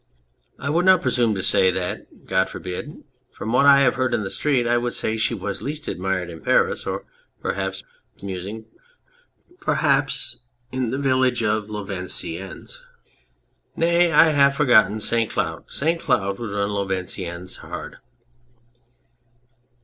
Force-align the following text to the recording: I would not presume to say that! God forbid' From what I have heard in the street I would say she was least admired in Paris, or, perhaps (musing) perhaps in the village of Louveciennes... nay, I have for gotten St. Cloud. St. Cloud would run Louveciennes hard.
I 0.57 0.71
would 0.71 0.85
not 0.85 1.03
presume 1.03 1.35
to 1.35 1.43
say 1.43 1.69
that! 1.69 2.25
God 2.25 2.49
forbid' 2.49 3.03
From 3.37 3.53
what 3.53 3.67
I 3.67 3.81
have 3.81 3.93
heard 3.93 4.15
in 4.15 4.23
the 4.23 4.31
street 4.31 4.65
I 4.65 4.75
would 4.79 4.93
say 4.93 5.15
she 5.15 5.35
was 5.35 5.61
least 5.61 5.87
admired 5.87 6.31
in 6.31 6.41
Paris, 6.41 6.87
or, 6.87 7.05
perhaps 7.39 7.83
(musing) 8.19 8.65
perhaps 9.59 10.39
in 10.71 10.89
the 10.89 10.97
village 10.97 11.43
of 11.43 11.69
Louveciennes... 11.69 12.79
nay, 13.75 14.11
I 14.11 14.29
have 14.29 14.55
for 14.55 14.65
gotten 14.65 14.99
St. 14.99 15.29
Cloud. 15.29 15.65
St. 15.69 15.99
Cloud 15.99 16.39
would 16.39 16.49
run 16.49 16.69
Louveciennes 16.71 17.57
hard. 17.57 17.97